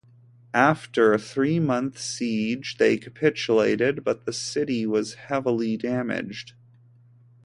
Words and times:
After 0.55 1.13
a 1.13 1.19
three-month 1.19 1.99
siege 1.99 2.77
they 2.79 2.97
capitulated 2.97 4.03
but 4.03 4.25
the 4.25 4.33
city 4.33 4.87
was 4.87 5.13
heavily 5.13 5.77
damaged. 5.77 6.53